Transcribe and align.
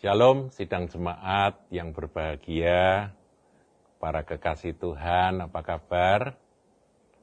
Shalom 0.00 0.48
sidang 0.48 0.88
jemaat 0.88 1.60
yang 1.68 1.92
berbahagia, 1.92 3.12
para 4.00 4.24
kekasih 4.24 4.72
Tuhan, 4.72 5.44
apa 5.44 5.60
kabar? 5.60 6.40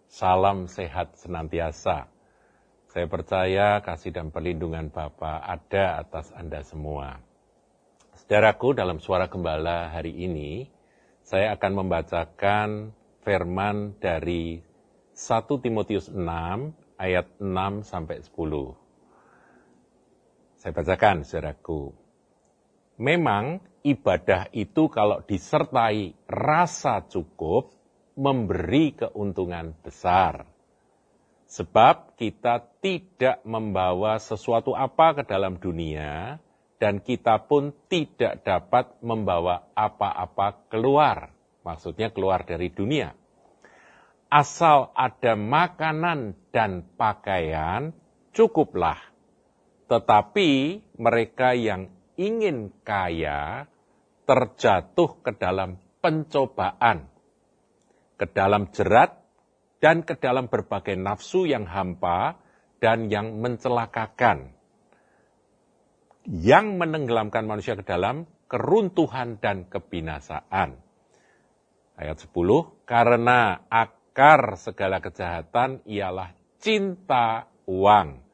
Salam 0.05 0.70
sehat 0.70 1.18
senantiasa. 1.18 2.05
Saya 2.94 3.09
percaya 3.09 3.82
kasih 3.82 4.13
dan 4.13 4.30
perlindungan 4.30 4.94
Bapa 4.94 5.41
ada 5.41 6.05
atas 6.05 6.30
Anda 6.38 6.62
semua. 6.62 7.18
Saudaraku, 8.13 8.78
dalam 8.78 9.02
suara 9.02 9.25
gembala 9.25 9.89
hari 9.89 10.14
ini, 10.14 10.70
saya 11.25 11.57
akan 11.57 11.82
membacakan 11.82 12.94
firman 13.25 13.98
dari 13.98 14.62
1 15.18 15.66
Timotius 15.66 16.14
6 16.14 16.21
ayat 17.02 17.25
6 17.41 17.81
sampai 17.81 18.22
10. 18.22 20.62
Saya 20.62 20.72
bacakan, 20.78 21.25
saudaraku. 21.25 22.05
Memang 22.98 23.62
ibadah 23.86 24.50
itu 24.58 24.90
kalau 24.90 25.22
disertai 25.22 26.18
rasa 26.26 27.06
cukup 27.06 27.70
memberi 28.18 28.98
keuntungan 28.98 29.78
besar. 29.86 30.50
Sebab 31.48 32.18
kita 32.20 32.60
tidak 32.84 33.40
membawa 33.48 34.20
sesuatu 34.20 34.76
apa 34.76 35.22
ke 35.22 35.23
dalam 35.23 35.62
dunia 35.62 36.42
dan 36.82 37.00
kita 37.00 37.46
pun 37.46 37.72
tidak 37.88 38.44
dapat 38.44 38.98
membawa 39.00 39.70
apa-apa 39.72 40.68
keluar. 40.68 41.32
Maksudnya 41.64 42.12
keluar 42.12 42.44
dari 42.44 42.73
dunia. 42.73 43.14
Asal 44.28 44.92
ada 44.92 45.40
makanan 45.40 46.36
dan 46.52 46.84
pakaian, 47.00 47.95
cukuplah. 48.36 49.00
Tetapi 49.88 50.84
mereka 51.00 51.56
yang 51.56 51.88
ingin 52.18 52.73
kaya 52.82 53.70
terjatuh 54.28 55.23
ke 55.23 55.32
dalam 55.38 55.80
pencobaan, 56.04 57.08
ke 58.20 58.26
dalam 58.28 58.73
jerat, 58.73 59.16
dan 59.78 60.02
ke 60.02 60.18
dalam 60.18 60.50
berbagai 60.50 60.98
nafsu 60.98 61.45
yang 61.45 61.70
hampa 61.70 62.42
dan 62.82 63.08
yang 63.14 63.38
mencelakakan, 63.40 64.52
yang 66.26 66.82
menenggelamkan 66.82 67.45
manusia 67.45 67.78
ke 67.78 67.86
dalam 67.86 68.26
keruntuhan 68.50 69.38
dan 69.38 69.70
kebinasaan. 69.70 70.82
Ayat 71.98 72.18
10, 72.18 72.30
karena 72.86 73.66
akar 73.70 74.58
segala 74.58 75.02
kejahatan 75.02 75.82
ialah 75.86 76.34
cinta 76.62 77.50
uang 77.66 78.27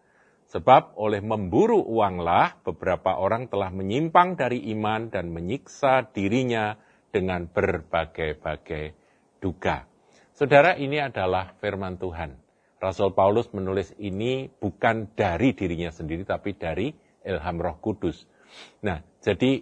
Sebab 0.54 1.02
oleh 1.02 1.18
memburu 1.18 1.82
uanglah 1.82 2.62
beberapa 2.62 3.18
orang 3.18 3.50
telah 3.50 3.74
menyimpang 3.74 4.38
dari 4.38 4.62
iman 4.78 5.10
dan 5.10 5.34
menyiksa 5.34 6.14
dirinya 6.14 6.78
dengan 7.10 7.50
berbagai-bagai 7.50 8.94
duga. 9.42 9.90
Saudara, 10.38 10.78
ini 10.78 11.02
adalah 11.02 11.58
firman 11.58 11.98
Tuhan. 11.98 12.38
Rasul 12.78 13.18
Paulus 13.18 13.50
menulis 13.50 13.98
ini 13.98 14.46
bukan 14.46 15.10
dari 15.18 15.58
dirinya 15.58 15.90
sendiri, 15.90 16.22
tapi 16.22 16.54
dari 16.54 16.94
ilham 17.26 17.58
roh 17.58 17.82
kudus. 17.82 18.30
Nah, 18.86 19.02
jadi 19.26 19.58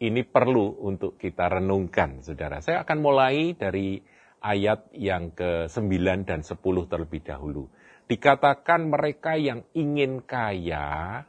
ini 0.00 0.22
perlu 0.24 0.80
untuk 0.80 1.20
kita 1.20 1.60
renungkan, 1.60 2.24
saudara. 2.24 2.64
Saya 2.64 2.88
akan 2.88 2.98
mulai 3.04 3.52
dari 3.52 4.00
ayat 4.40 4.96
yang 4.96 5.36
ke-9 5.36 6.24
dan 6.24 6.40
10 6.40 6.56
terlebih 6.88 7.20
dahulu 7.20 7.68
dikatakan 8.12 8.92
mereka 8.92 9.40
yang 9.40 9.64
ingin 9.72 10.20
kaya, 10.20 11.24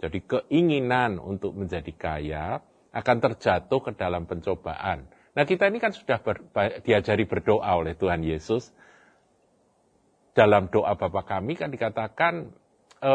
jadi 0.00 0.18
keinginan 0.24 1.20
untuk 1.20 1.52
menjadi 1.52 1.92
kaya, 1.92 2.64
akan 2.88 3.16
terjatuh 3.20 3.80
ke 3.84 3.92
dalam 3.92 4.24
pencobaan. 4.24 5.12
Nah 5.36 5.44
kita 5.44 5.68
ini 5.68 5.76
kan 5.76 5.92
sudah 5.92 6.24
ber, 6.24 6.40
diajari 6.80 7.28
berdoa 7.28 7.68
oleh 7.76 7.92
Tuhan 7.92 8.24
Yesus. 8.24 8.72
Dalam 10.32 10.72
doa 10.72 10.96
Bapa 10.96 11.28
kami 11.28 11.52
kan 11.52 11.68
dikatakan, 11.68 12.48
e, 13.04 13.12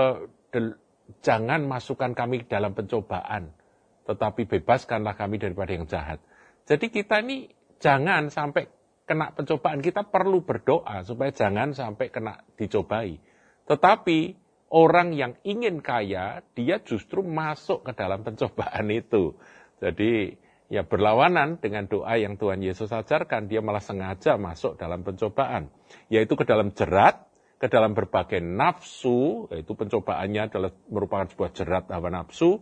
de, 0.53 0.77
jangan 1.25 1.65
masukkan 1.65 2.13
kami 2.13 2.45
dalam 2.45 2.77
pencobaan, 2.77 3.49
tetapi 4.05 4.45
bebaskanlah 4.45 5.17
kami 5.17 5.41
daripada 5.41 5.73
yang 5.73 5.89
jahat. 5.89 6.21
Jadi 6.69 6.93
kita 6.93 7.25
ini 7.25 7.49
jangan 7.81 8.29
sampai 8.29 8.69
kena 9.07 9.31
pencobaan, 9.31 9.79
kita 9.79 10.03
perlu 10.03 10.43
berdoa 10.43 11.01
supaya 11.07 11.31
jangan 11.31 11.71
sampai 11.71 12.11
kena 12.11 12.43
dicobai. 12.59 13.15
Tetapi 13.63 14.19
orang 14.75 15.15
yang 15.15 15.39
ingin 15.47 15.79
kaya, 15.79 16.43
dia 16.51 16.83
justru 16.83 17.23
masuk 17.23 17.87
ke 17.87 17.95
dalam 17.95 18.27
pencobaan 18.27 18.91
itu. 18.91 19.39
Jadi 19.79 20.35
ya 20.67 20.83
berlawanan 20.83 21.63
dengan 21.63 21.87
doa 21.87 22.19
yang 22.19 22.35
Tuhan 22.35 22.59
Yesus 22.59 22.91
ajarkan, 22.91 23.47
dia 23.47 23.63
malah 23.63 23.79
sengaja 23.79 24.35
masuk 24.35 24.75
dalam 24.75 25.07
pencobaan. 25.07 25.71
Yaitu 26.11 26.35
ke 26.35 26.43
dalam 26.43 26.75
jerat, 26.75 27.23
ke 27.57 27.71
dalam 27.71 27.95
berbagai 27.95 28.43
nafsu, 28.43 29.47
yaitu 29.55 29.71
pencobaannya 29.71 30.51
adalah 30.51 30.71
merupakan 30.91 31.31
sebuah 31.31 31.51
jerat 31.55 31.87
hawa 31.87 32.11
nafsu, 32.11 32.59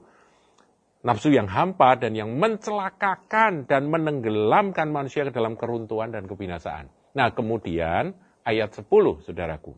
nafsu 1.06 1.30
yang 1.30 1.46
hampa 1.46 2.02
dan 2.02 2.18
yang 2.18 2.34
mencelakakan 2.42 3.70
dan 3.70 3.94
menenggelamkan 3.94 4.90
manusia 4.90 5.30
ke 5.30 5.32
dalam 5.32 5.54
keruntuhan 5.54 6.10
dan 6.10 6.26
kebinasaan. 6.26 6.90
Nah, 7.14 7.30
kemudian 7.32 8.18
ayat 8.42 8.74
10, 8.74 9.22
saudaraku. 9.22 9.78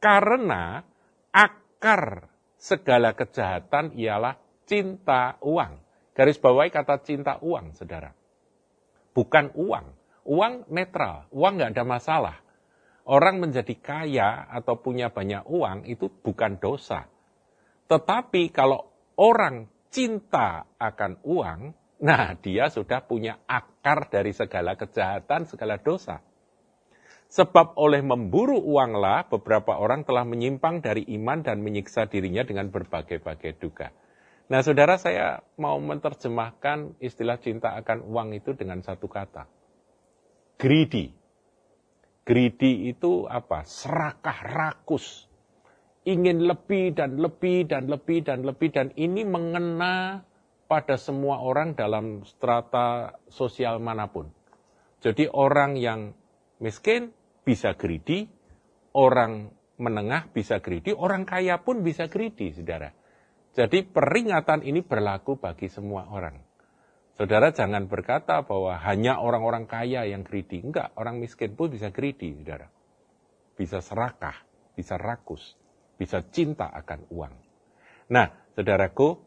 Karena 0.00 0.80
akar 1.28 2.32
segala 2.56 3.12
kejahatan 3.12 3.92
ialah 3.92 4.40
cinta 4.64 5.36
uang. 5.44 5.76
Garis 6.16 6.40
bawahi 6.40 6.72
kata 6.72 7.04
cinta 7.04 7.36
uang, 7.44 7.76
saudara. 7.76 8.16
Bukan 9.12 9.52
uang. 9.52 9.86
Uang 10.24 10.68
netral, 10.72 11.28
uang 11.32 11.60
nggak 11.60 11.72
ada 11.76 11.84
masalah. 11.84 12.36
Orang 13.04 13.44
menjadi 13.44 13.74
kaya 13.76 14.48
atau 14.48 14.80
punya 14.80 15.12
banyak 15.12 15.44
uang 15.48 15.84
itu 15.84 16.08
bukan 16.08 16.60
dosa. 16.60 17.08
Tetapi 17.88 18.52
kalau 18.54 18.86
orang 19.18 19.66
cinta 19.90 20.64
akan 20.78 21.20
uang, 21.26 21.60
nah 22.00 22.32
dia 22.38 22.70
sudah 22.70 23.02
punya 23.04 23.42
akar 23.44 24.08
dari 24.08 24.30
segala 24.30 24.78
kejahatan, 24.78 25.50
segala 25.50 25.76
dosa. 25.82 26.22
Sebab 27.30 27.78
oleh 27.78 28.02
memburu 28.02 28.58
uanglah 28.58 29.30
beberapa 29.30 29.78
orang 29.78 30.02
telah 30.02 30.26
menyimpang 30.26 30.82
dari 30.82 31.06
iman 31.14 31.46
dan 31.46 31.62
menyiksa 31.62 32.10
dirinya 32.10 32.42
dengan 32.42 32.74
berbagai-bagai 32.74 33.54
duga. 33.62 33.94
Nah 34.50 34.66
saudara 34.66 34.98
saya 34.98 35.38
mau 35.54 35.78
menerjemahkan 35.78 36.98
istilah 36.98 37.38
cinta 37.38 37.78
akan 37.78 38.02
uang 38.02 38.34
itu 38.34 38.50
dengan 38.58 38.82
satu 38.82 39.06
kata. 39.06 39.46
Greedy. 40.58 41.14
Greedy 42.26 42.90
itu 42.90 43.30
apa? 43.30 43.62
Serakah 43.62 44.38
rakus 44.50 45.29
ingin 46.08 46.48
lebih 46.48 46.96
dan 46.96 47.20
lebih 47.20 47.68
dan 47.68 47.84
lebih 47.92 48.24
dan 48.24 48.40
lebih 48.40 48.72
dan 48.72 48.88
ini 48.96 49.20
mengena 49.28 50.24
pada 50.64 50.96
semua 50.96 51.42
orang 51.42 51.76
dalam 51.76 52.24
strata 52.24 53.18
sosial 53.28 53.82
mana 53.82 54.08
pun. 54.08 54.30
Jadi 55.02 55.28
orang 55.28 55.76
yang 55.76 56.14
miskin 56.62 57.12
bisa 57.44 57.74
greedy, 57.74 58.30
orang 58.94 59.50
menengah 59.80 60.28
bisa 60.30 60.60
greedy, 60.60 60.92
orang 60.94 61.24
kaya 61.26 61.60
pun 61.60 61.82
bisa 61.82 62.06
greedy, 62.06 62.52
saudara. 62.52 62.92
Jadi 63.50 63.82
peringatan 63.82 64.62
ini 64.62 64.84
berlaku 64.84 65.40
bagi 65.40 65.66
semua 65.66 66.06
orang. 66.06 66.38
Saudara 67.18 67.52
jangan 67.52 67.90
berkata 67.90 68.46
bahwa 68.46 68.78
hanya 68.80 69.20
orang-orang 69.20 69.68
kaya 69.68 70.06
yang 70.08 70.24
greedy. 70.24 70.64
Enggak, 70.64 70.94
orang 70.96 71.20
miskin 71.20 71.58
pun 71.58 71.68
bisa 71.68 71.92
greedy, 71.92 72.32
saudara. 72.40 72.70
Bisa 73.58 73.82
serakah, 73.82 74.36
bisa 74.72 74.96
rakus 74.96 75.59
bisa 76.00 76.24
cinta 76.32 76.72
akan 76.72 77.04
uang. 77.12 77.34
Nah, 78.08 78.32
saudaraku, 78.56 79.20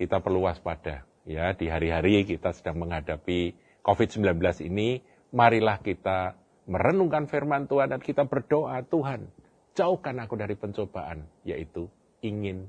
kita 0.00 0.24
perlu 0.24 0.48
waspada. 0.48 1.04
Ya, 1.28 1.52
di 1.52 1.68
hari-hari 1.68 2.24
kita 2.24 2.56
sedang 2.56 2.80
menghadapi 2.80 3.52
COVID-19 3.84 4.40
ini, 4.64 5.04
marilah 5.36 5.76
kita 5.84 6.32
merenungkan 6.64 7.28
firman 7.28 7.68
Tuhan 7.68 7.92
dan 7.92 8.00
kita 8.00 8.24
berdoa, 8.24 8.80
Tuhan, 8.88 9.28
jauhkan 9.76 10.16
aku 10.24 10.34
dari 10.40 10.56
pencobaan, 10.56 11.28
yaitu 11.44 11.92
ingin 12.24 12.66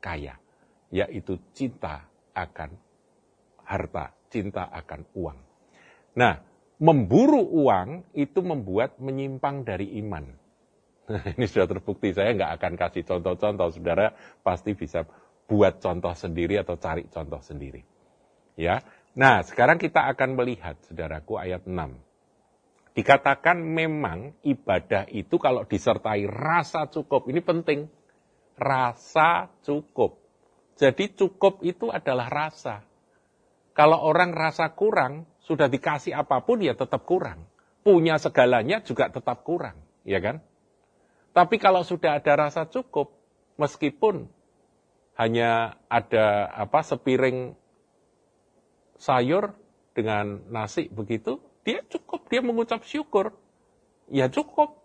kaya, 0.00 0.40
yaitu 0.88 1.36
cinta 1.52 2.08
akan 2.32 2.72
harta, 3.62 4.16
cinta 4.32 4.66
akan 4.72 5.04
uang. 5.12 5.38
Nah, 6.16 6.40
memburu 6.82 7.44
uang 7.46 8.10
itu 8.16 8.40
membuat 8.42 8.98
menyimpang 8.98 9.62
dari 9.62 10.00
iman. 10.02 10.41
ini 11.36 11.46
sudah 11.48 11.68
terbukti. 11.68 12.12
Saya 12.12 12.32
nggak 12.32 12.52
akan 12.60 12.72
kasih 12.78 13.04
contoh-contoh. 13.04 13.68
Saudara 13.72 14.12
pasti 14.40 14.72
bisa 14.72 15.04
buat 15.46 15.82
contoh 15.82 16.14
sendiri 16.16 16.56
atau 16.56 16.78
cari 16.80 17.06
contoh 17.08 17.40
sendiri. 17.44 17.82
Ya. 18.56 18.80
Nah, 19.12 19.44
sekarang 19.44 19.76
kita 19.76 20.08
akan 20.08 20.40
melihat, 20.40 20.80
saudaraku, 20.88 21.36
ayat 21.36 21.68
6. 21.68 22.00
Dikatakan 22.96 23.60
memang 23.60 24.36
ibadah 24.44 25.08
itu 25.08 25.36
kalau 25.36 25.64
disertai 25.68 26.24
rasa 26.28 26.88
cukup. 26.88 27.28
Ini 27.28 27.40
penting. 27.44 27.88
Rasa 28.56 29.48
cukup. 29.64 30.20
Jadi 30.76 31.12
cukup 31.16 31.60
itu 31.64 31.88
adalah 31.92 32.28
rasa. 32.28 32.84
Kalau 33.72 34.04
orang 34.04 34.36
rasa 34.36 34.72
kurang, 34.76 35.24
sudah 35.40 35.68
dikasih 35.68 36.12
apa 36.12 36.44
pun 36.44 36.60
ya 36.60 36.76
tetap 36.76 37.08
kurang. 37.08 37.48
Punya 37.80 38.20
segalanya 38.20 38.84
juga 38.84 39.08
tetap 39.08 39.40
kurang, 39.42 39.80
ya 40.04 40.20
kan? 40.20 40.44
Tapi 41.32 41.56
kalau 41.56 41.80
sudah 41.80 42.20
ada 42.20 42.48
rasa 42.48 42.68
cukup, 42.68 43.12
meskipun 43.56 44.28
hanya 45.16 45.80
ada 45.88 46.48
apa 46.52 46.84
sepiring 46.84 47.56
sayur 49.00 49.56
dengan 49.96 50.44
nasi 50.48 50.88
begitu, 50.92 51.40
dia 51.64 51.80
cukup, 51.88 52.28
dia 52.28 52.44
mengucap 52.44 52.84
syukur. 52.84 53.32
Ya 54.12 54.28
cukup. 54.28 54.82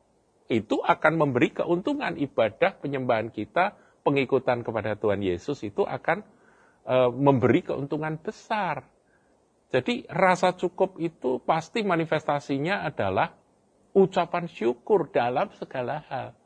Itu 0.48 0.80
akan 0.80 1.20
memberi 1.20 1.52
keuntungan 1.52 2.16
ibadah 2.16 2.80
penyembahan 2.80 3.28
kita, 3.28 3.76
pengikutan 4.08 4.64
kepada 4.64 4.96
Tuhan 4.96 5.20
Yesus 5.20 5.60
itu 5.68 5.84
akan 5.84 6.24
e, 6.88 6.96
memberi 7.12 7.68
keuntungan 7.68 8.16
besar. 8.16 8.88
Jadi 9.68 10.08
rasa 10.08 10.56
cukup 10.56 10.96
itu 11.04 11.44
pasti 11.44 11.84
manifestasinya 11.84 12.88
adalah 12.88 13.36
ucapan 13.98 14.46
syukur 14.46 15.10
dalam 15.10 15.50
segala 15.58 16.06
hal. 16.06 16.38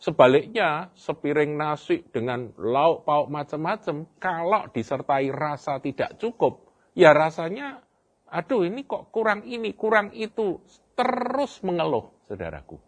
Sebaliknya, 0.00 0.92
sepiring 0.96 1.56
nasi 1.56 2.04
dengan 2.08 2.52
lauk 2.56 3.04
pauk 3.04 3.28
macam-macam, 3.28 4.08
kalau 4.16 4.68
disertai 4.72 5.28
rasa 5.28 5.80
tidak 5.80 6.16
cukup, 6.16 6.72
ya 6.96 7.12
rasanya, 7.12 7.84
aduh 8.28 8.64
ini 8.64 8.88
kok 8.88 9.12
kurang 9.12 9.44
ini, 9.44 9.76
kurang 9.76 10.12
itu, 10.16 10.60
terus 10.96 11.60
mengeluh, 11.60 12.12
saudaraku. 12.24 12.80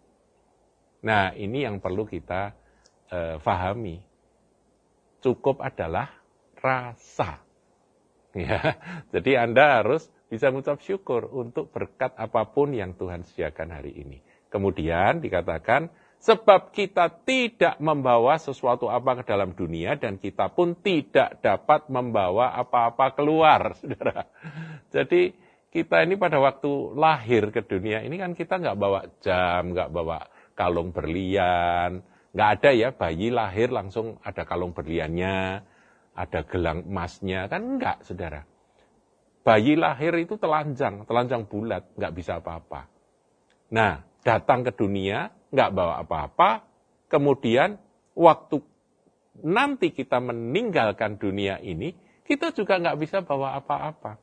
Nah, 1.05 1.37
ini 1.37 1.69
yang 1.69 1.85
perlu 1.85 2.09
kita 2.09 2.57
eh, 3.13 3.37
fahami. 3.41 4.01
Cukup 5.21 5.61
adalah 5.65 6.09
rasa. 6.61 7.41
Ya, 8.33 8.81
jadi 9.13 9.45
Anda 9.45 9.85
harus 9.85 10.09
bisa 10.33 10.49
mengucap 10.49 10.81
syukur 10.81 11.29
untuk 11.29 11.69
berkat 11.69 12.17
apa 12.17 12.49
pun 12.49 12.73
yang 12.73 12.97
Tuhan 12.97 13.21
sediakan 13.21 13.69
hari 13.69 13.93
ini. 14.01 14.25
Kemudian 14.49 15.21
dikatakan, 15.21 15.93
sebab 16.17 16.73
kita 16.73 17.13
tidak 17.29 17.77
membawa 17.77 18.41
sesuatu 18.41 18.89
apa 18.89 19.21
ke 19.21 19.29
dalam 19.29 19.53
dunia 19.53 20.01
dan 20.01 20.17
kita 20.17 20.49
pun 20.57 20.73
tidak 20.81 21.45
dapat 21.45 21.93
membawa 21.93 22.57
apa-apa 22.57 23.13
keluar, 23.13 23.61
saudara. 23.85 24.25
Jadi 24.89 25.37
kita 25.69 26.01
ini 26.01 26.17
pada 26.17 26.41
waktu 26.41 26.97
lahir 26.97 27.53
ke 27.53 27.61
dunia 27.69 28.01
ini 28.01 28.17
kan 28.17 28.33
kita 28.33 28.57
nggak 28.57 28.79
bawa 28.81 29.05
jam, 29.21 29.77
nggak 29.77 29.93
bawa 29.93 30.33
kalung 30.57 30.97
berlian, 30.97 32.01
nggak 32.33 32.49
ada 32.57 32.71
ya 32.73 32.89
bayi 32.97 33.29
lahir 33.29 33.69
langsung 33.69 34.17
ada 34.25 34.49
kalung 34.49 34.73
berliannya, 34.73 35.61
ada 36.17 36.41
gelang 36.49 36.89
emasnya, 36.89 37.53
kan 37.53 37.77
enggak, 37.77 38.01
saudara. 38.09 38.52
Bayi 39.43 39.75
lahir 39.75 40.15
itu 40.23 40.39
telanjang, 40.39 41.03
telanjang 41.03 41.43
bulat, 41.51 41.91
nggak 41.99 42.15
bisa 42.15 42.39
apa-apa. 42.39 42.87
Nah, 43.75 44.07
datang 44.23 44.63
ke 44.63 44.71
dunia, 44.71 45.35
nggak 45.51 45.71
bawa 45.75 45.99
apa-apa, 46.07 46.63
kemudian 47.11 47.75
waktu 48.15 48.63
nanti 49.43 49.91
kita 49.91 50.23
meninggalkan 50.23 51.19
dunia 51.19 51.59
ini, 51.59 51.91
kita 52.23 52.55
juga 52.55 52.79
nggak 52.79 52.99
bisa 53.03 53.19
bawa 53.27 53.59
apa-apa. 53.59 54.23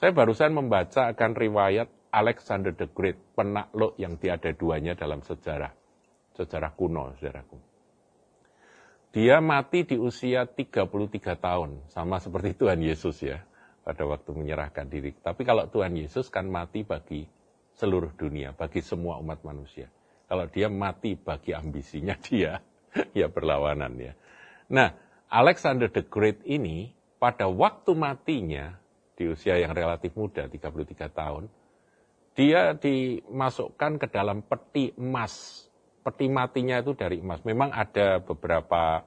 Saya 0.00 0.12
barusan 0.16 0.52
membaca 0.56 1.12
akan 1.12 1.32
riwayat 1.36 1.88
Alexander 2.08 2.72
the 2.72 2.88
Great, 2.88 3.20
penakluk 3.36 4.00
yang 4.00 4.16
tiada 4.16 4.52
duanya 4.56 4.96
dalam 4.96 5.20
sejarah. 5.20 5.72
Sejarah 6.36 6.72
kuno, 6.72 7.12
saudaraku. 7.16 7.56
Dia 9.12 9.40
mati 9.40 9.88
di 9.88 9.96
usia 9.96 10.44
33 10.44 10.88
tahun, 11.36 11.88
sama 11.88 12.20
seperti 12.20 12.52
Tuhan 12.52 12.84
Yesus 12.84 13.24
ya, 13.24 13.40
pada 13.86 14.02
waktu 14.02 14.34
menyerahkan 14.34 14.90
diri. 14.90 15.14
Tapi 15.14 15.46
kalau 15.46 15.70
Tuhan 15.70 15.94
Yesus 15.94 16.26
kan 16.26 16.50
mati 16.50 16.82
bagi 16.82 17.22
seluruh 17.78 18.10
dunia, 18.18 18.50
bagi 18.50 18.82
semua 18.82 19.22
umat 19.22 19.46
manusia. 19.46 19.86
Kalau 20.26 20.50
dia 20.50 20.66
mati 20.66 21.14
bagi 21.14 21.54
ambisinya 21.54 22.18
dia, 22.26 22.58
ya 23.14 23.30
berlawanan 23.30 23.94
ya. 23.94 24.12
Nah, 24.66 24.90
Alexander 25.30 25.86
the 25.86 26.02
Great 26.02 26.42
ini 26.42 26.90
pada 27.22 27.46
waktu 27.46 27.94
matinya 27.94 28.74
di 29.14 29.30
usia 29.30 29.54
yang 29.62 29.70
relatif 29.70 30.18
muda, 30.18 30.50
33 30.50 31.06
tahun, 31.14 31.46
dia 32.34 32.74
dimasukkan 32.74 34.02
ke 34.02 34.06
dalam 34.10 34.42
peti 34.44 34.92
emas 34.98 35.66
peti 36.06 36.30
matinya 36.30 36.78
itu 36.78 36.94
dari 36.94 37.18
emas. 37.18 37.42
Memang 37.42 37.74
ada 37.74 38.22
beberapa 38.22 39.02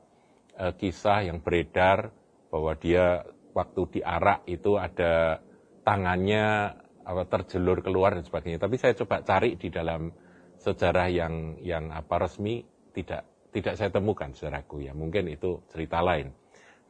uh, 0.59 0.73
kisah 0.75 1.31
yang 1.31 1.39
beredar 1.39 2.11
bahwa 2.51 2.75
dia 2.75 3.23
waktu 3.53 3.99
diarak 3.99 4.45
itu 4.45 4.77
ada 4.77 5.41
tangannya 5.83 6.75
apa, 7.05 7.23
terjelur 7.25 7.81
keluar 7.81 8.13
dan 8.13 8.23
sebagainya. 8.25 8.61
Tapi 8.61 8.75
saya 8.77 8.93
coba 8.93 9.25
cari 9.25 9.57
di 9.57 9.73
dalam 9.73 10.13
sejarah 10.59 11.07
yang 11.09 11.57
yang 11.63 11.89
apa 11.89 12.27
resmi 12.27 12.61
tidak 12.93 13.49
tidak 13.49 13.73
saya 13.79 13.89
temukan 13.89 14.29
saudaraku 14.35 14.85
ya. 14.85 14.93
Mungkin 14.93 15.31
itu 15.33 15.65
cerita 15.73 16.03
lain. 16.05 16.29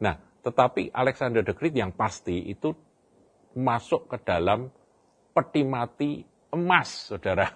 Nah, 0.04 0.16
tetapi 0.44 0.92
Alexander 0.92 1.40
the 1.44 1.56
Great 1.56 1.76
yang 1.76 1.92
pasti 1.96 2.48
itu 2.48 2.72
masuk 3.56 4.08
ke 4.08 4.16
dalam 4.20 4.68
peti 5.32 5.62
mati 5.64 6.20
emas, 6.52 7.10
saudara. 7.10 7.48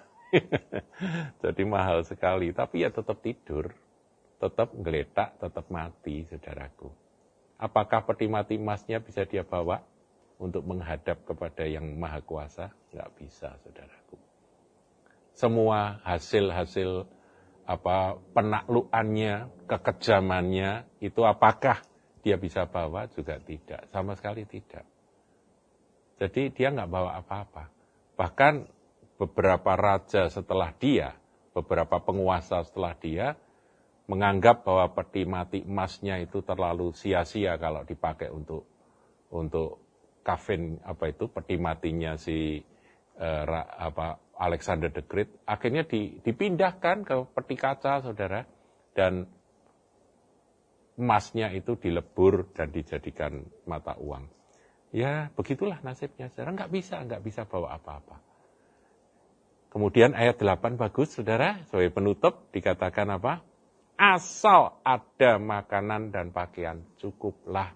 Jadi 1.43 1.63
mahal 1.63 2.03
sekali, 2.03 2.51
tapi 2.51 2.83
ya 2.83 2.89
tetap 2.91 3.21
tidur, 3.23 3.71
tetap 4.41 4.73
geletak, 4.75 5.37
tetap 5.39 5.65
mati, 5.71 6.27
saudaraku. 6.27 7.04
Apakah 7.55 8.03
peti 8.03 8.27
mati 8.27 8.59
emasnya 8.59 8.99
bisa 8.99 9.23
dia 9.23 9.47
bawa 9.47 9.79
untuk 10.35 10.67
menghadap 10.67 11.23
kepada 11.23 11.63
yang 11.63 11.95
maha 11.95 12.19
kuasa? 12.19 12.75
Nggak 12.91 13.09
bisa, 13.15 13.55
saudaraku. 13.63 14.19
Semua 15.35 15.99
hasil-hasil 16.03 17.07
apa 17.65 18.19
penaklukannya, 18.35 19.49
kekejamannya, 19.67 20.85
itu 20.99 21.21
apakah 21.23 21.79
dia 22.21 22.35
bisa 22.35 22.67
bawa? 22.67 23.07
Juga 23.11 23.39
tidak, 23.39 23.87
sama 23.89 24.13
sekali 24.19 24.43
tidak. 24.45 24.83
Jadi 26.15 26.51
dia 26.55 26.71
nggak 26.71 26.91
bawa 26.91 27.19
apa-apa. 27.19 27.71
Bahkan 28.15 28.53
beberapa 29.19 29.75
raja 29.75 30.27
setelah 30.31 30.71
dia, 30.75 31.15
beberapa 31.51 31.99
penguasa 31.99 32.63
setelah 32.63 32.95
dia, 32.95 33.35
menganggap 34.05 34.61
bahwa 34.61 34.85
peti 34.93 35.25
mati 35.25 35.59
emasnya 35.65 36.21
itu 36.21 36.45
terlalu 36.45 36.93
sia-sia 36.93 37.57
kalau 37.57 37.81
dipakai 37.81 38.29
untuk 38.29 38.69
untuk 39.33 39.81
kafin 40.21 40.77
apa 40.85 41.09
itu 41.09 41.25
peti 41.29 41.57
matinya 41.57 42.13
si 42.17 42.61
uh, 43.17 43.45
apa 43.81 44.21
Alexander 44.35 44.91
the 44.91 45.03
Great. 45.05 45.31
Akhirnya 45.47 45.87
di, 45.87 46.19
dipindahkan 46.19 47.07
ke 47.07 47.15
peti 47.33 47.55
kaca 47.55 48.03
saudara 48.03 48.43
dan 48.93 49.25
emasnya 50.95 51.51
itu 51.55 51.75
dilebur 51.79 52.51
dan 52.55 52.71
dijadikan 52.71 53.43
mata 53.67 53.95
uang. 53.97 54.27
Ya 54.95 55.31
begitulah 55.33 55.79
nasibnya 55.81 56.29
saudara. 56.31 56.55
Nggak 56.55 56.71
bisa 56.71 56.95
nggak 57.03 57.23
bisa 57.23 57.41
bawa 57.47 57.79
apa-apa. 57.79 58.21
Kemudian 59.75 60.15
ayat 60.15 60.39
8 60.39 60.79
bagus, 60.79 61.19
saudara, 61.19 61.59
sebagai 61.67 61.91
penutup 61.91 62.47
dikatakan 62.55 63.11
apa? 63.11 63.43
Asal 63.95 64.83
ada 64.83 65.39
makanan 65.39 66.11
dan 66.11 66.35
pakaian, 66.35 66.83
cukuplah. 66.99 67.71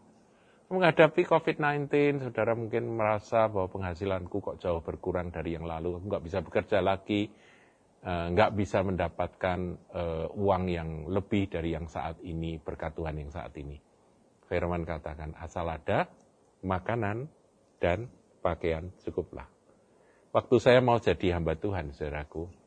Menghadapi 0.67 1.23
COVID-19, 1.23 1.87
saudara 2.27 2.59
mungkin 2.59 2.91
merasa 2.91 3.47
bahwa 3.47 3.71
penghasilanku 3.71 4.43
kok 4.43 4.59
jauh 4.59 4.83
berkurang 4.83 5.31
dari 5.31 5.55
yang 5.55 5.63
lalu, 5.63 5.95
nggak 6.03 6.19
bisa 6.19 6.43
bekerja 6.43 6.83
lagi, 6.83 7.31
eh, 8.03 8.25
nggak 8.35 8.51
bisa 8.51 8.83
mendapatkan 8.83 9.59
eh, 9.95 10.27
uang 10.35 10.63
yang 10.67 10.89
lebih 11.07 11.47
dari 11.47 11.71
yang 11.71 11.87
saat 11.87 12.19
ini, 12.27 12.59
berkat 12.59 12.99
Tuhan 12.99 13.15
yang 13.15 13.31
saat 13.31 13.55
ini. 13.55 13.79
Firman 14.51 14.83
katakan, 14.83 15.39
asal 15.39 15.71
ada 15.71 16.11
makanan 16.67 17.31
dan 17.79 18.11
pakaian, 18.43 18.91
cukuplah. 19.07 19.47
Waktu 20.35 20.55
saya 20.59 20.83
mau 20.83 20.99
jadi 20.99 21.39
hamba 21.39 21.55
Tuhan, 21.55 21.95
saudaraku, 21.95 22.58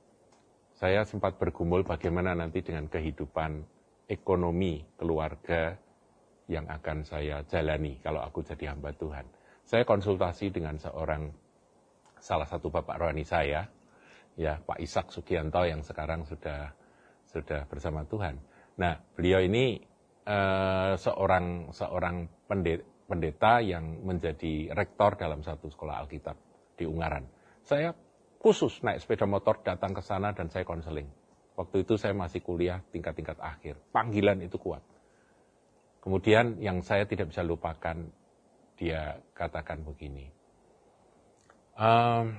saya 0.83 1.07
sempat 1.07 1.39
bergumul 1.39 1.87
bagaimana 1.87 2.35
nanti 2.35 2.59
dengan 2.59 2.91
kehidupan 2.91 3.63
ekonomi 4.11 4.83
keluarga 4.99 5.79
yang 6.51 6.67
akan 6.67 7.07
saya 7.07 7.47
jalani 7.47 8.03
kalau 8.03 8.19
aku 8.19 8.43
jadi 8.43 8.75
hamba 8.75 8.91
Tuhan. 8.91 9.23
Saya 9.63 9.87
konsultasi 9.87 10.51
dengan 10.51 10.75
seorang 10.83 11.31
salah 12.19 12.51
satu 12.51 12.67
bapak 12.67 12.99
rohani 12.99 13.23
saya, 13.23 13.63
ya 14.35 14.59
Pak 14.59 14.83
Ishak 14.83 15.15
Sugianto 15.15 15.63
yang 15.63 15.87
sekarang 15.87 16.27
sudah 16.27 16.75
sudah 17.31 17.63
bersama 17.71 18.03
Tuhan. 18.03 18.43
Nah, 18.83 18.99
beliau 19.15 19.39
ini 19.39 19.79
uh, 20.27 20.99
seorang 20.99 21.71
seorang 21.71 22.27
pendeta, 22.51 22.83
pendeta 23.07 23.63
yang 23.63 24.03
menjadi 24.03 24.75
rektor 24.75 25.15
dalam 25.15 25.47
satu 25.47 25.71
sekolah 25.71 26.03
Alkitab 26.03 26.35
di 26.75 26.91
Ungaran. 26.91 27.23
Saya 27.63 27.95
khusus 28.43 28.83
naik 28.83 28.99
sepeda 28.99 29.23
motor 29.23 29.63
datang 29.63 29.95
ke 29.95 30.03
sana 30.03 30.35
dan 30.35 30.51
saya 30.51 30.67
konseling. 30.67 31.07
Waktu 31.55 31.87
itu 31.87 31.95
saya 31.95 32.11
masih 32.11 32.43
kuliah 32.43 32.83
tingkat-tingkat 32.91 33.39
akhir. 33.39 33.79
Panggilan 33.95 34.43
itu 34.43 34.59
kuat. 34.59 34.83
Kemudian 36.03 36.59
yang 36.59 36.83
saya 36.83 37.07
tidak 37.07 37.31
bisa 37.31 37.47
lupakan, 37.47 37.95
dia 38.75 39.23
katakan 39.39 39.87
begini. 39.87 40.27
Um, 41.79 42.35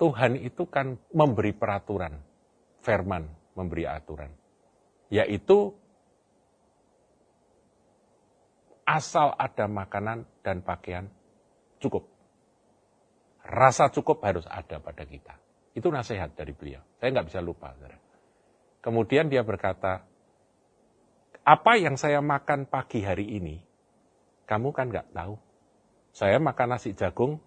Tuhan 0.00 0.40
itu 0.40 0.64
kan 0.72 0.96
memberi 1.12 1.52
peraturan, 1.52 2.16
firman 2.80 3.28
memberi 3.52 3.84
aturan. 3.84 4.32
Yaitu 5.12 5.76
asal 8.88 9.36
ada 9.36 9.68
makanan 9.68 10.24
dan 10.40 10.64
pakaian 10.64 11.12
cukup. 11.78 12.13
Rasa 13.54 13.86
cukup 13.94 14.18
harus 14.26 14.42
ada 14.50 14.82
pada 14.82 15.06
kita. 15.06 15.38
Itu 15.78 15.94
nasihat 15.94 16.34
dari 16.34 16.50
beliau. 16.50 16.82
Saya 16.98 17.14
nggak 17.14 17.30
bisa 17.30 17.38
lupa. 17.38 17.70
Kemudian 18.82 19.30
dia 19.30 19.46
berkata, 19.46 20.02
apa 21.46 21.72
yang 21.78 21.94
saya 21.94 22.18
makan 22.18 22.66
pagi 22.66 23.06
hari 23.06 23.30
ini, 23.30 23.62
kamu 24.50 24.74
kan 24.74 24.90
nggak 24.90 25.14
tahu. 25.14 25.38
Saya 26.10 26.42
makan 26.42 26.74
nasi 26.74 26.98
jagung, 26.98 27.38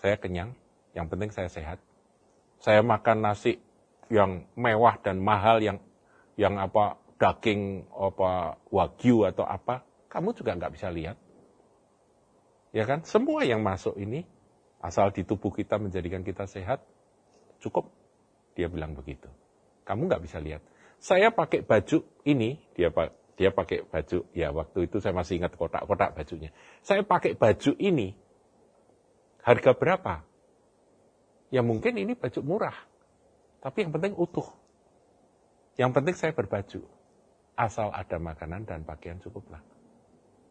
saya 0.00 0.16
kenyang, 0.16 0.56
yang 0.96 1.12
penting 1.12 1.28
saya 1.28 1.52
sehat. 1.52 1.76
Saya 2.60 2.80
makan 2.80 3.20
nasi 3.20 3.60
yang 4.08 4.48
mewah 4.56 4.96
dan 5.04 5.20
mahal, 5.20 5.60
yang 5.60 5.76
yang 6.40 6.56
apa 6.56 6.96
daging 7.20 7.84
apa 7.92 8.56
wagyu 8.72 9.28
atau 9.28 9.44
apa, 9.44 9.84
kamu 10.08 10.32
juga 10.32 10.56
nggak 10.56 10.72
bisa 10.72 10.88
lihat. 10.88 11.20
Ya 12.72 12.88
kan? 12.88 13.04
Semua 13.04 13.44
yang 13.44 13.60
masuk 13.60 13.98
ini, 14.00 14.24
asal 14.80 15.12
di 15.12 15.22
tubuh 15.22 15.52
kita 15.52 15.76
menjadikan 15.76 16.24
kita 16.24 16.48
sehat, 16.48 16.80
cukup. 17.60 17.88
Dia 18.56 18.66
bilang 18.66 18.96
begitu. 18.96 19.28
Kamu 19.84 20.08
nggak 20.08 20.22
bisa 20.24 20.40
lihat. 20.40 20.64
Saya 21.00 21.32
pakai 21.32 21.64
baju 21.64 22.04
ini, 22.28 22.60
dia 22.76 22.92
dia 23.40 23.48
pakai 23.48 23.88
baju, 23.88 24.28
ya 24.36 24.52
waktu 24.52 24.84
itu 24.84 25.00
saya 25.00 25.16
masih 25.16 25.40
ingat 25.40 25.56
kotak-kotak 25.56 26.12
bajunya. 26.12 26.52
Saya 26.84 27.00
pakai 27.00 27.32
baju 27.32 27.72
ini, 27.80 28.12
harga 29.40 29.72
berapa? 29.72 30.20
Ya 31.48 31.64
mungkin 31.64 31.96
ini 31.96 32.12
baju 32.12 32.40
murah, 32.44 32.76
tapi 33.64 33.88
yang 33.88 33.96
penting 33.96 34.12
utuh. 34.12 34.44
Yang 35.80 35.90
penting 35.96 36.14
saya 36.20 36.32
berbaju, 36.36 36.84
asal 37.56 37.88
ada 37.96 38.20
makanan 38.20 38.68
dan 38.68 38.84
pakaian 38.84 39.16
cukuplah. 39.24 39.64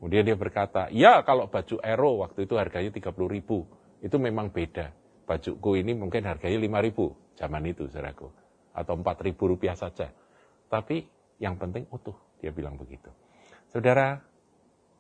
Kemudian 0.02 0.26
dia 0.26 0.34
berkata, 0.34 0.90
ya 0.90 1.22
kalau 1.22 1.46
baju 1.46 1.78
Aero 1.86 2.26
waktu 2.26 2.50
itu 2.50 2.58
harganya 2.58 2.90
30 2.90 3.14
ribu, 3.30 3.70
itu 4.00 4.16
memang 4.16 4.52
beda. 4.52 4.92
Bajuku 5.30 5.80
ini 5.80 5.94
mungkin 5.94 6.26
harganya 6.26 6.58
5 6.58 6.86
ribu, 6.90 7.14
zaman 7.38 7.64
itu 7.70 7.86
saudaraku. 7.86 8.28
Atau 8.74 8.98
4 8.98 9.26
ribu 9.28 9.54
rupiah 9.54 9.78
saja. 9.78 10.10
Tapi 10.70 11.06
yang 11.38 11.60
penting 11.60 11.86
utuh. 11.94 12.16
Dia 12.40 12.56
bilang 12.56 12.80
begitu. 12.80 13.12
Saudara, 13.68 14.16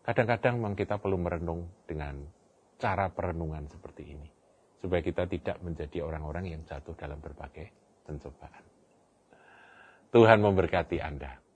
kadang-kadang 0.03 0.60
memang 0.60 0.75
kita 0.75 1.00
perlu 1.00 1.15
merenung 1.15 1.72
dengan 1.88 2.20
cara 2.75 3.08
perenungan 3.10 3.65
seperti 3.72 4.03
ini. 4.12 4.29
Supaya 4.79 5.00
kita 5.00 5.27
tidak 5.27 5.60
menjadi 5.63 6.03
orang-orang 6.03 6.51
yang 6.51 6.62
jatuh 6.68 6.96
dalam 7.00 7.20
berbagai 7.20 7.72
pencobaan. 8.03 8.63
Tuhan 10.10 10.39
memberkati 10.41 10.98
Anda. 11.00 11.49